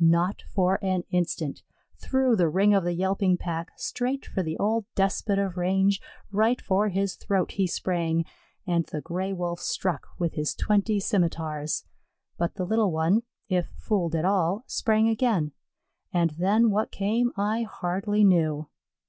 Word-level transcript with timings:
Not 0.00 0.42
for 0.52 0.80
an 0.82 1.04
instant; 1.10 1.62
through 1.98 2.34
the 2.34 2.48
ring 2.48 2.74
of 2.74 2.82
the 2.82 2.94
yelping 2.94 3.36
pack, 3.36 3.70
straight 3.76 4.26
for 4.26 4.42
the 4.42 4.58
old 4.58 4.86
despot 4.96 5.38
of 5.38 5.56
range, 5.56 6.02
right 6.32 6.60
for 6.60 6.88
his 6.88 7.14
throat 7.14 7.52
he 7.52 7.68
sprang; 7.68 8.24
and 8.66 8.84
the 8.86 9.00
Gray 9.00 9.32
wolf 9.32 9.60
struck 9.60 10.08
with 10.18 10.32
his 10.34 10.52
twenty 10.52 10.98
scimitars. 10.98 11.84
But 12.36 12.56
the 12.56 12.66
little 12.66 12.90
one, 12.90 13.22
if 13.48 13.68
fooled 13.78 14.16
at 14.16 14.24
all, 14.24 14.64
sprang 14.66 15.06
again, 15.08 15.52
and 16.12 16.30
then 16.30 16.70
what 16.72 16.90
came 16.90 17.30
I 17.36 17.62
hardly 17.62 18.24
knew. 18.24 18.66